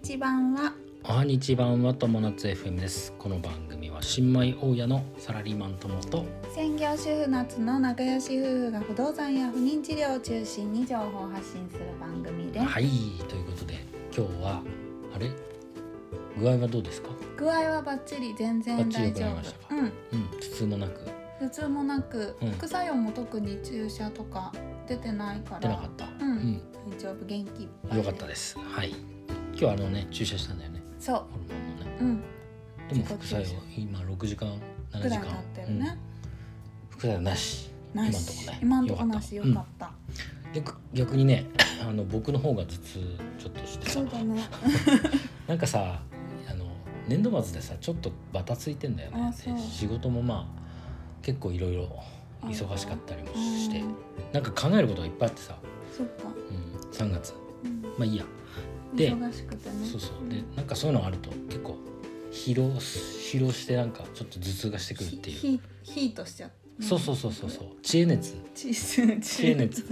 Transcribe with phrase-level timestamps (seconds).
[0.00, 6.24] 日版はおはにち版は友達 FM ですこの番組は新米大家のサラリーマン友と
[6.54, 12.84] 専業主婦夏の仲良し夫婦が不動産や不妊治療を中心に情報を発信する番組です、はい
[13.28, 13.84] ということで
[14.16, 14.62] 今日は
[15.16, 15.32] あれ
[16.38, 19.92] 具合はどうですか具合はバッチリ全然バッチリ大丈伺いましたか夫うんうん
[20.30, 21.00] 頭痛もなく
[21.40, 24.52] 普通もなく、うん副作用も特に注射とか
[24.86, 26.62] 出てないから出なかったうんうん
[26.92, 29.17] 大丈夫元気よかったですはい
[29.58, 30.80] 今日はあのね注射したんだよね。
[31.00, 31.16] そう。
[31.16, 31.96] ホルモンのね。
[32.00, 32.22] うん。
[32.88, 34.48] でも副作用今6時間
[34.92, 36.26] 7ぐらい時間経ってるね、う
[36.86, 36.90] ん。
[36.90, 37.70] 副作用なし。
[37.92, 38.58] 今んとこね。
[38.62, 39.34] 今んとこなし。
[39.34, 39.90] よかっった、
[40.54, 41.46] 逆逆にね
[41.82, 43.00] あの僕の方が頭痛
[43.36, 43.92] ちょっとしてさ。
[43.94, 44.42] そうだね。
[45.48, 46.02] なんかさ
[46.48, 46.66] あの
[47.08, 49.34] 年度末でさちょっとバタついてんだよね。
[49.58, 50.60] 仕事もまあ
[51.20, 51.88] 結構いろいろ
[52.44, 53.80] 忙しかったりもして。
[53.80, 53.94] うん。
[54.32, 55.58] なんか考えることがいっぱいあってさ、
[55.96, 57.34] そっか、うん、3月。
[57.64, 57.82] うん。
[57.82, 58.24] まあいいや
[58.94, 59.74] で忙しくてね。
[59.90, 60.28] そうそう。
[60.28, 61.76] でなんかそういうのがあると結構
[62.30, 65.36] 疲労疲労してなんかちょっと頭痛がしてくるっていう。
[65.36, 66.82] ヒヒートしちゃう。
[66.82, 67.66] そうそうそうそうそう。
[67.82, 68.34] 知恵熱。
[68.54, 68.68] 知
[69.46, 69.82] 恵熱。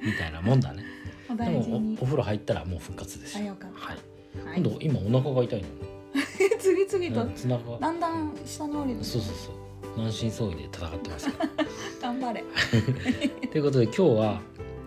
[0.00, 0.84] みたいなもんだね。
[1.28, 4.46] おでもおお風呂入ったらもう復活ですよはい。
[4.46, 4.60] はい。
[4.60, 5.68] 今度今お腹が痛いの
[6.60, 7.78] 次々と。
[7.80, 9.66] だんだん下に降りるそうそうそう。
[9.98, 11.28] 満身創痍で戦ってます
[12.00, 12.44] 頑張れ。
[13.50, 14.40] ということで今日は、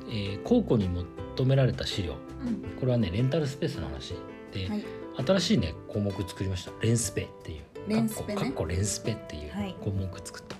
[0.09, 2.79] えー、高庫に求められた資料うん。
[2.79, 4.13] これはねレンタルスペースの話
[4.51, 4.85] で、はい。
[5.25, 6.71] 新しいね項目作りました。
[6.81, 7.63] レンスペっていう。
[7.87, 8.41] レンスペね。
[8.41, 9.75] かっこレンスペっていうはい。
[9.81, 10.55] 項目作った、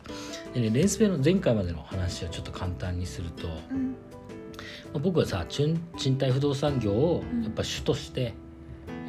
[0.53, 3.95] でねレンスペの前回までの話をちょっと簡単にすると、まうん。
[4.95, 7.43] あ、僕はさ賃賃貸不動産業をうん。
[7.43, 8.33] やっぱ主として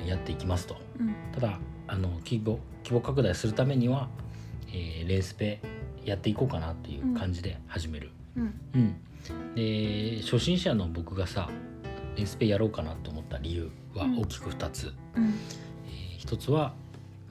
[0.06, 1.14] やっていきますと、うん。
[1.32, 4.08] ただあの規模規模拡大するためには、
[4.68, 5.60] えーレンスペ
[6.04, 8.60] やっていこうかなっていう感じで始める、うん。
[8.74, 11.50] うん、で初心者の僕がさ
[12.16, 14.18] レンスペやろうかなと思った理由はうん。
[14.20, 15.24] 大きく2つ、うん。
[15.86, 16.74] えー一つは、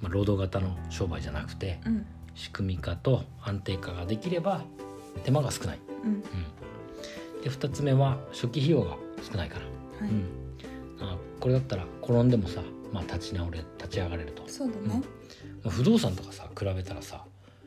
[0.02, 2.06] まあ、労働型の商売じゃなくてうん。
[2.36, 4.64] 仕組み化と安定化ができれば
[5.24, 6.12] 手間が少ない、うん。
[6.14, 8.98] うん、で2つ目は初期費用が
[9.30, 9.66] 少ないから、
[10.06, 10.10] はい。
[10.10, 10.26] うん、
[11.02, 12.62] あこれだったら転んでもさ、
[12.94, 15.02] まあ、立ち直れ立ち上がれると、そうだね。
[15.64, 17.26] まあ不動産とかさ比べたらさ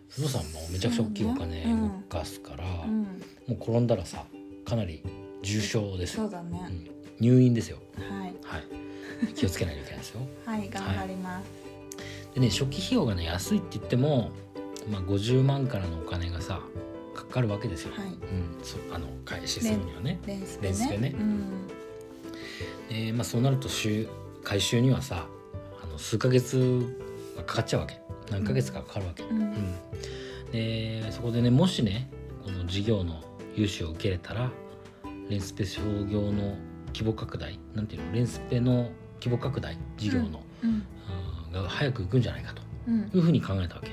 [0.09, 3.03] 不動産もめちゃくちゃ大きいお金動かすから、うん。
[3.03, 3.09] も
[3.51, 4.25] う転んだらさ
[4.65, 5.03] かなり
[5.43, 6.67] 重症ですよ、そうだね。
[6.69, 6.89] うん、
[7.23, 7.79] 入院ですよ。
[7.97, 8.35] はい。
[8.43, 9.35] はい。
[9.35, 10.21] 気をつけないといけないですよ。
[10.45, 11.47] はい頑張ります。
[12.35, 14.33] でね初期費用がね安いって言っても、
[14.91, 16.61] まあ、50万からのお金がさ
[17.15, 18.07] かかるわけですよ、はい。
[18.07, 18.19] うん、
[18.63, 20.19] そあの開始するにはね。
[20.27, 21.11] レンスペレンスペね。
[21.11, 23.07] ねうん。
[23.07, 24.09] で、まあ、そうなると週
[24.43, 25.29] 回収にはさ
[25.81, 26.85] あの数ヶ月
[27.37, 28.01] がかかっちゃうわけ。
[28.31, 29.41] 何ヶ月かかかるわけ、うん。
[29.41, 29.75] うん。
[30.51, 32.11] でそこでねもしね
[32.45, 33.23] この事業の
[33.55, 34.51] 融資を受けれたら
[35.29, 36.57] レンスペ商業の
[36.93, 40.87] 規模拡大なんていうのレンスペの規模拡大事業の、うん
[41.55, 41.63] うん。
[41.63, 43.01] が早くいくんじゃないかとうん。
[43.01, 43.91] いうふうに考えたわけ。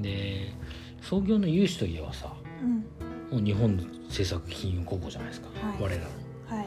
[0.00, 0.52] で
[1.00, 3.38] 創業の融資といえばさうん。
[3.38, 3.76] もう日本
[4.08, 5.82] 政策金融高校じゃないですか、はい。
[5.82, 6.58] 我らの。
[6.58, 6.66] はい。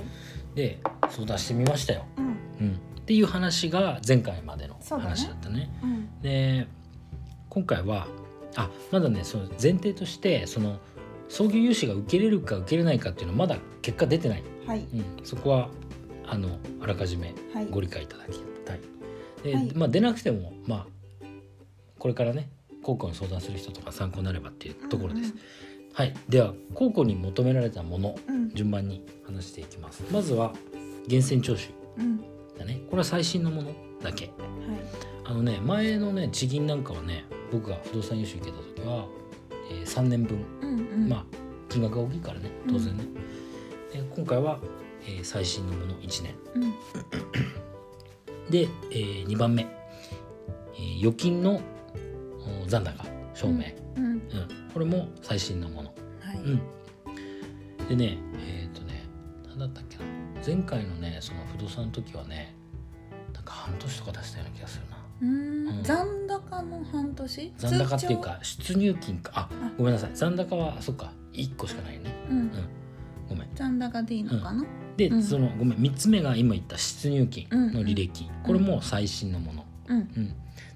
[0.55, 0.79] で
[1.09, 2.25] 相談してみましたよ、うん。
[2.25, 2.29] う
[2.71, 5.69] ん、っていう話が前回までの話だったね。
[5.83, 6.21] うん。
[6.21, 6.67] で
[7.49, 8.07] 今回は
[8.55, 10.79] あまだねその前提としてその
[11.29, 15.69] 創業融資が受けれるか受けれないかっていうのはまだ結果出てない、はいうん、そこは
[16.25, 18.79] あのあらかじめはいご理解いただきたい。
[19.43, 20.87] で、はいまあ、出なくてもまあ
[21.99, 22.49] これからね
[22.83, 25.33] 高校に相談する人とか参考になればっていうところです。
[25.93, 30.03] はい、では高校に求められたものうんうん順番に話していきます。
[30.11, 30.53] まずは
[31.07, 32.21] 源泉徴収うん
[32.57, 32.81] だね。
[32.89, 34.25] これは最新のものだけ。
[34.25, 39.05] はいあのね前のね地銀なんかはね僕が不動産融資受けた時は、
[39.69, 41.25] えー、3年分、うんうんまあ
[41.67, 43.03] 金額が大きいからね当然ね。
[43.91, 44.59] で今回は、
[45.03, 46.35] えー最新のもの1年。
[46.55, 46.71] うん。
[48.49, 49.63] で、えー、2番目、
[50.75, 51.61] えー預金の
[52.63, 53.65] お残高証明、
[53.95, 54.05] うん。
[54.05, 54.21] うん。
[54.73, 55.93] これも最新のもの。
[56.19, 56.37] はい。
[56.37, 59.05] うん、でねえっ、とね
[59.47, 60.03] 何だったっけな。
[60.45, 62.55] 前回のねその不動産の時はね
[63.33, 64.97] なんか半年とか出したような気がするな。
[65.21, 65.79] うん。
[65.79, 65.83] ん。
[65.83, 67.53] 残高の半年？
[67.57, 69.31] 残高っていうか出入金か。
[69.33, 69.71] ああ。
[69.77, 70.11] ごめんなさい。
[70.13, 72.13] 残高はそっか1個しかないね。
[72.27, 72.51] 通帳うん
[73.29, 73.47] ごめん。
[73.55, 74.65] 残高でいいのかな？
[74.95, 75.23] で、うん。
[75.23, 75.77] そのごめん。
[75.79, 79.97] 3つ目が今言った出入金の履歴、これも最新のもの、うん。
[79.97, 80.33] うん。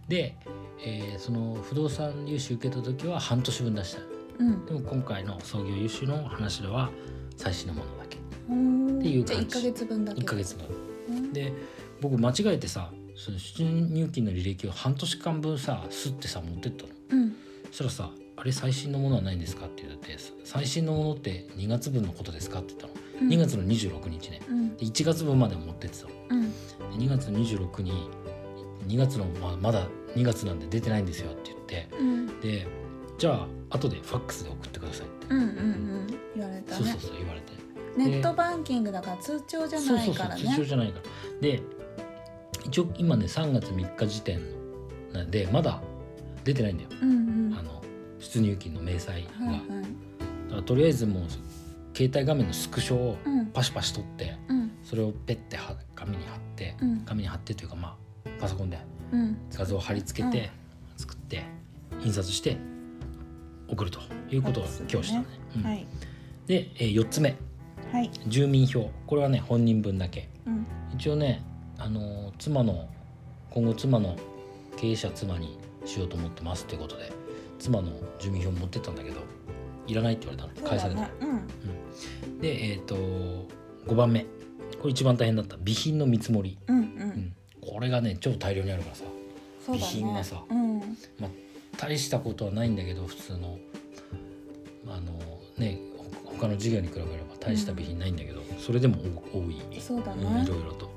[0.07, 0.35] で、
[0.83, 4.01] えーその不動産融資受けた時は半年分出した。
[4.39, 4.65] うん。
[4.65, 6.89] でも今回の創業融資の話では
[7.37, 8.17] 最新のものだけ。
[8.17, 8.19] っ
[9.01, 9.57] てじゃあいう感じ。
[9.57, 10.21] 1ヶ月分だけ。
[10.21, 10.65] 1ヶ月分。
[11.09, 11.33] うん。
[11.33, 11.53] で
[12.01, 16.89] 僕間違えてさその出入金の履歴を半年間分さすってさ持ってったの。
[17.11, 17.35] うん。
[17.71, 22.93] そしたらさ「あれ最新のものはないんですか?」って言って「最新のものって2月分のことですか?」って言ったの。
[23.21, 23.29] うん。
[23.29, 24.41] 2月の26日ね。
[24.49, 24.75] うん。
[24.77, 26.11] で1月分まで持ってってたの。
[26.31, 26.41] うん。
[26.49, 27.91] で2月の26に
[28.87, 31.87] 2月のまあまだ2月なんで出てないんですよって言って。
[31.95, 32.39] うん。
[32.41, 32.67] で
[33.19, 36.07] じゃあ後でファックスで送ってくださいって、うんうんうん。
[36.35, 36.83] 言われたね。
[36.83, 37.51] そうそうそう言われて。
[37.95, 41.41] ネットバンキングだから通帳じゃそうそうそうないから通帳ねじゃないから。
[41.41, 41.61] で
[42.65, 44.41] 一応今ね3月3日時点
[45.13, 45.79] なんでまだ
[46.43, 47.50] 出てないんだよ、うんうん
[48.31, 49.57] 出入金の明細が、はいはい。
[50.47, 51.23] だからとりあえずもう
[51.93, 53.47] 携帯画面のスクショをうん。
[53.47, 54.71] パシパシ取ってうん。
[54.83, 56.99] それをペッては紙に貼って、うん。
[57.01, 58.79] 紙に貼ってというかまあパソコンで
[59.11, 59.37] うん。
[59.53, 60.49] 画像を貼り付けて、
[60.95, 61.43] 作って
[62.03, 62.57] 印刷して
[63.67, 63.99] 送ると
[64.29, 65.25] いうことを今日したね。
[65.57, 65.63] うん。
[65.63, 65.85] はい。
[66.47, 67.35] で、え4つ目。
[67.91, 68.09] はい。
[68.27, 68.89] 住民票。
[69.07, 70.29] これはね本人分だけ。
[70.47, 70.65] うん。
[70.93, 71.43] 一応ね、
[71.77, 72.87] あのー妻の
[73.49, 74.15] 今後妻の
[74.77, 77.11] 経営者妻にしようと思ってますっていうことで
[77.61, 79.21] 妻の住民票持ってったんだけど
[79.87, 80.67] いらないって言われたの。
[80.67, 81.43] 返された、そうだね
[82.23, 82.39] うん。
[82.39, 84.25] でえっ、と5番目。
[84.79, 85.55] これ一番大変だった。
[85.57, 86.85] 備品の見積もり、うんううん。
[87.09, 89.03] ん、これがね超大量にあるからさ。
[89.03, 89.09] ね。
[89.65, 90.43] 備品がさ。
[90.49, 90.79] うん。
[91.19, 91.29] まあ
[91.77, 93.57] 大したことはないんだけど普通の。
[94.87, 95.13] あの
[95.57, 95.79] ね
[96.25, 98.97] ほ他の事業に比べれば大した備品ないんだけど、それでも
[99.31, 99.61] 多多い。
[99.79, 100.89] そうだうんねいろいろと。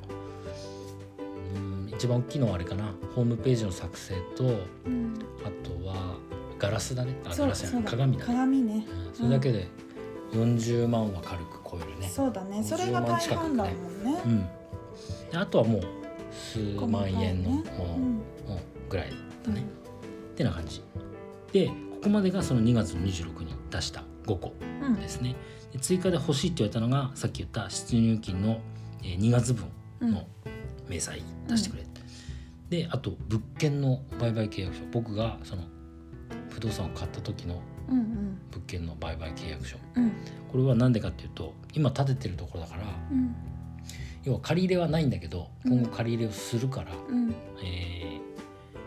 [1.54, 2.94] うん一番大きいのはあれかな。
[3.14, 4.48] ホームページの作成とう
[4.88, 5.14] ん。
[5.44, 6.16] あとは
[6.64, 7.14] ガラスだね。
[7.24, 8.86] あガラスじ鏡だね、鏡ね。
[9.08, 9.68] うん、それだけで
[10.32, 12.08] 40万は軽く超えるね。
[12.08, 12.62] そうだね。
[12.62, 14.22] それが大半だもんね。
[14.24, 14.40] うん。
[15.30, 15.82] であとはもう
[16.32, 19.10] 数万円のもの、ねぐらい
[19.44, 19.62] だね、
[20.32, 20.82] ってな感じ。
[21.52, 21.74] でこ
[22.04, 24.94] こまでがその2月の26に出した5個うん。
[24.94, 25.36] ですね。
[25.72, 28.60] で追加で欲しいって言われたのがさっき言った出入金の
[29.02, 29.66] えー2月分
[30.00, 30.26] の
[30.88, 31.84] 明細出してくれ、
[32.70, 34.82] であと物件の売買契約書。
[34.90, 35.62] 僕がその
[36.50, 37.60] 不動産を買った時の
[38.50, 39.76] 物件の売買契約書。
[39.96, 40.12] うん
[40.50, 43.34] これは何でかっていうと今建ててるところだからうん。
[44.22, 45.72] 要は借り入れはないんだけどうん。
[45.72, 47.34] 今後借り入れをするから、うん。
[47.62, 48.34] えー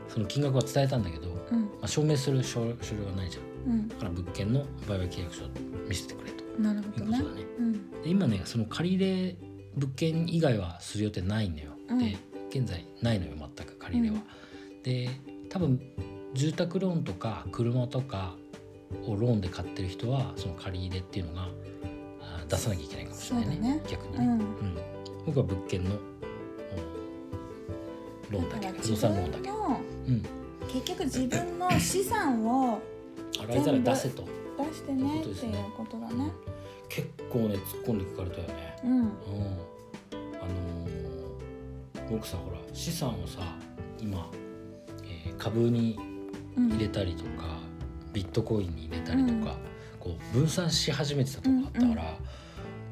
[0.07, 1.69] その金額は伝えたんだけど、まうん。
[1.81, 3.71] あ、証明する書書類はないじゃん。
[3.71, 3.87] うん。
[3.89, 5.49] だから物件の売買契約書を
[5.87, 6.43] 見せてくれと。
[6.59, 7.17] なるほどね。
[7.17, 7.45] いうことだね。
[7.59, 7.91] うん。
[8.01, 9.35] で今ねその借り入れ
[9.75, 11.99] 物件以外はする予定ないんだよ、うん。
[11.99, 12.17] で
[12.49, 14.23] 現在ないのよ全く借り入れは、
[14.83, 15.09] で
[15.49, 15.79] 多分
[16.33, 18.35] 住宅ローンとか車とか
[19.05, 21.49] をローンで買ってる人はその借り入れっていうのが
[22.21, 23.55] あ出さなきゃいけないかもしれないね。
[23.75, 23.81] ね。
[23.89, 24.31] 逆にね、うん。
[24.31, 24.77] うん。
[25.25, 25.97] 僕は物件のお
[28.33, 28.67] ローンだけ。
[28.79, 30.23] 不動産ローンだけ、のうん、
[30.71, 32.81] 結局自分の資産を
[33.39, 34.23] 洗いざらい出せと。
[34.57, 36.31] 出してねっていうことだね。
[36.89, 38.75] 結構ね突っ込んで聞かれたよね。
[38.83, 38.91] うん。
[38.91, 39.05] うん、あ
[40.45, 41.07] のー
[42.09, 43.41] 僕さほら資産をさ
[43.99, 44.29] 今、
[45.03, 46.16] えー株にうん
[46.57, 47.59] 入れたりとか、
[48.13, 49.55] ビットコインに入れたりとか、
[49.99, 52.17] こう分散し始めてたとこあったから、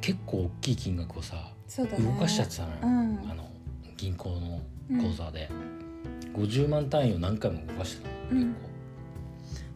[0.01, 1.87] 結構大きい金額をさね。
[1.99, 3.31] 動かしちゃってたのよ、うん。
[3.31, 3.49] あの
[3.97, 4.61] 銀行の
[5.01, 5.49] 口座で、
[6.35, 8.47] 50万単位を何回も動かしてたのうん。
[8.49, 8.69] 結構、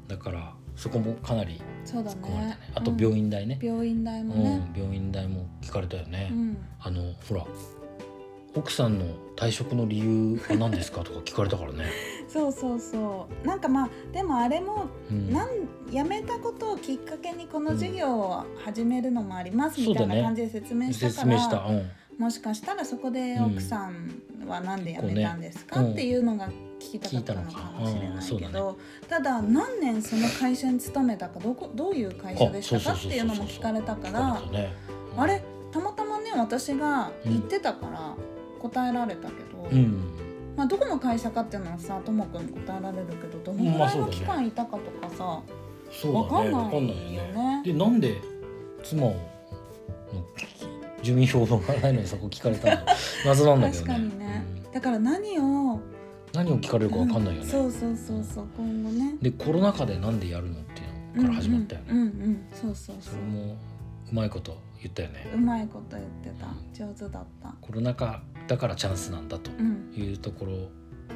[0.08, 2.46] だからそこもかなり突っ込まれたね。
[2.46, 6.58] ねあと病院代ね、病院代もうんね病院代も聞かれたよね、うん。
[6.80, 7.46] あのほら
[8.56, 9.06] 奥さんの
[9.36, 11.02] 退職の理由は何ですか？
[11.04, 11.86] とか聞かれたからね。
[12.32, 15.50] そうそうそうなんかまあでもあれもうん、なん
[15.90, 21.58] 辞めたことをきっかけにこの事業を始めるのもありますみたいな感じで説明したから、説明した。
[21.66, 21.90] うん。
[22.20, 34.42] もしかしたらそこでうん奥さんはなんで辞めたんですか、っていうのが聞きたかったのかもしれないけど、ただ何年その会社に勤めたかどこどういう会社でしたかっていうのも聞かれたか聞ら。
[35.18, 35.44] あれ？
[35.72, 38.16] たまたまね私が言ってたから
[38.60, 40.29] 答えられたけど、うん。
[40.60, 45.42] まあ、どこの会社かっていうのはさともくん答えられるけどどのぐらいの期間いたかとかさ、
[45.90, 46.52] そうだね。
[46.52, 47.34] わかんないよよね。
[47.34, 47.64] ね。
[47.64, 48.22] でなんで
[48.84, 49.16] 妻の
[51.02, 52.82] 住民票がないのにそこ聞かれたの？
[53.26, 54.10] 謎なんだけど確ね。
[54.10, 55.80] かにね、うんだから何を
[56.34, 57.50] 何を聞かれるかわかんないよね。
[57.50, 60.84] そうそうそうそう今後ねでコロナ禍でなんでやるのってい
[61.16, 61.88] うのから始まったよね。
[61.92, 63.54] うんうん、うんうんそうそうそそうれも
[64.12, 65.30] うまいこと言ったよね。
[65.34, 69.52] うまいこと言ってた上手だったコロナ禍だからチャンスなんだと。
[69.52, 70.54] うんいうところ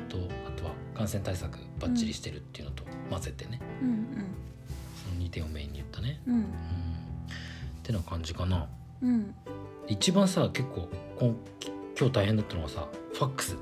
[0.09, 0.17] と
[0.47, 4.07] あとは感染対策バッチリしてるっていうのと混ぜてね、うん
[5.03, 6.21] その2点をメインに言ったね。
[6.27, 6.47] うんうんうん、っ
[7.83, 8.67] てな感じかな。
[9.01, 9.35] うん
[9.87, 10.89] 一番さ結構
[11.19, 11.35] 今
[12.07, 13.57] 日大変だったのはさファックス。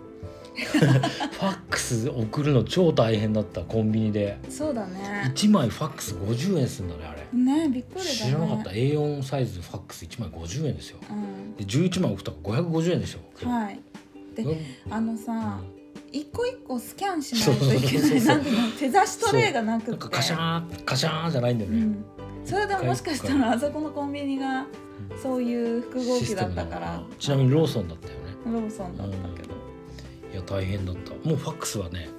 [0.53, 4.37] ファックス送るの超大変だったコンビニで。
[4.49, 5.31] そうだね。
[5.33, 7.39] 1枚ファックス50円するんだねあれ。
[7.39, 8.09] ねびっくりだね。
[8.09, 8.69] 知らなかった。
[8.71, 10.97] A4 サイズファックス1枚50円ですよ。
[11.09, 11.55] うん。
[11.55, 13.79] で11枚送ったから550円でしょはい。
[14.35, 14.57] でうん。
[14.89, 15.81] あのさうん。
[16.11, 18.23] 一個一個スキャンしないといけない。
[18.23, 18.41] なん
[18.77, 19.91] 手差しトレイがなくて。
[19.91, 22.05] なんかカシャーンカシャーンじゃないんだよね、うん、
[22.45, 24.65] それでもしかしたらあそこのコンビニが
[25.21, 28.19] そういう複合機だったかシらちなみにローソンだったよね。
[28.45, 29.55] ローソンだったけど、
[30.31, 31.11] いや大変だった。
[31.27, 32.09] もうファックスはね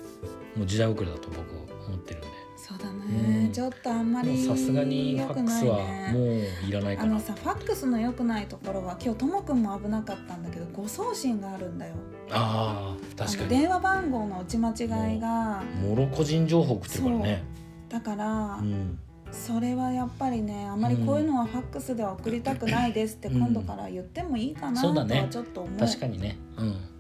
[0.57, 2.29] もう時代遅れだと僕は思ってるんで。
[2.57, 3.53] そうだね、うん。
[3.53, 6.21] ちょっとあんまりさすがにファ良くないックスはねも
[6.67, 7.11] ういらないかな。
[7.11, 11.95] あのさファックスの良くないところは今日ともくんも危なかったんだけど誤送信があるんだよ。
[12.31, 13.49] あー確かに。
[13.49, 17.45] 電話番号の打ち間違いがもろ個人情報送ってるからね。
[17.89, 18.99] だから、うん。
[19.33, 23.39] それはやっぱりねあまりこういうのはファックスでは送りたくないですってうん。
[23.39, 26.37] 今度から言ってもいいかなとはちょっと思う、確かにね。
[26.59, 26.92] うんうん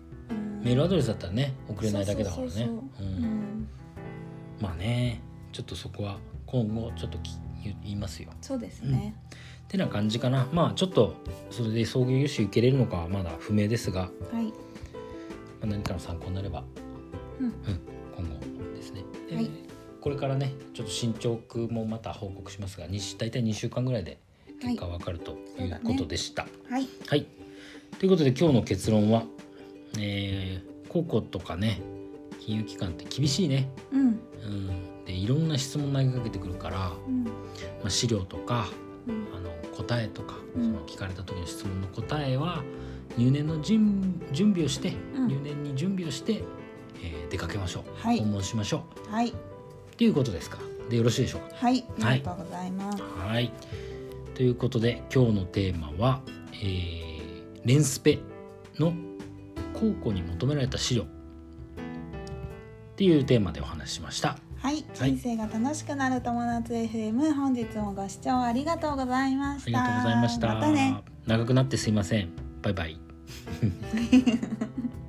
[0.62, 2.70] メールアドレスだったらね送れないだけだからね。
[4.60, 5.20] まあね
[5.52, 7.32] ちょっとそこは今後ちょっとき
[7.64, 8.30] 言言いますよ。
[8.40, 9.14] そうですね、
[9.64, 10.48] ってな感じかな。
[10.52, 11.14] まあちょっと
[11.50, 14.52] それで送迎融資受けれるのかはまだ不明ですが、まはい。
[15.62, 16.64] あ、何かの参考になれば、
[17.40, 17.52] うん。
[18.16, 19.50] 今後ですね、ではい。
[20.00, 24.18] これからねちょっと進捗もまた報告しますがに大体2週間ぐらいで
[24.60, 26.46] 結果わかるということでした。
[26.68, 26.88] はい。
[27.06, 27.26] はい、
[27.98, 29.24] ということで今日の結論は、
[29.98, 31.80] えー、高校とかね
[32.40, 34.00] 金融機関って厳しいね、うん。
[34.00, 37.26] うん、でいろんな質問投げかけてくるから、まうん。
[37.84, 38.68] あ、資料とか
[39.06, 39.26] うん。
[39.34, 40.64] あの答えとか、うん。
[40.64, 42.62] その聞かれた時の質問の答えは
[43.16, 45.28] 入念の準準備をして、うん。
[45.28, 46.42] 入念に準備をして、
[47.02, 48.18] えー出かけましょう、はい。
[48.18, 49.12] 訪問しましょう。
[49.12, 49.28] はい。
[49.28, 49.32] っ
[49.96, 50.58] ていうことですか？
[50.90, 51.84] でよろしいでしょうはい。
[52.00, 52.18] あはい。
[52.18, 53.52] りがとうございます、かはい。
[54.34, 56.22] ということで今日のテーマは、
[56.54, 57.12] えー
[57.64, 58.18] レンスペ
[58.78, 58.92] の
[59.82, 61.02] 高校に求められた資料。
[61.02, 61.06] っ
[62.94, 64.38] ていうテーマでお話ししました。
[64.58, 65.16] はい、はい。
[65.16, 69.82] 人生が楽しくなる友達 FM 本日もご視聴ありがとうございました。
[69.82, 70.54] ありがとうございました。
[70.54, 71.02] またね。
[71.26, 72.30] 長くなってすいません。
[72.62, 72.96] バイバイ